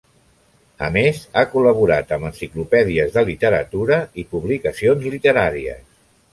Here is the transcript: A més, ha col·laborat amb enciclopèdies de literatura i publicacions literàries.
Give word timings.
A 0.87 0.87
més, 0.95 1.19
ha 1.35 1.43
col·laborat 1.51 2.15
amb 2.17 2.25
enciclopèdies 2.31 3.13
de 3.19 3.27
literatura 3.29 4.01
i 4.25 4.29
publicacions 4.35 5.09
literàries. 5.17 5.89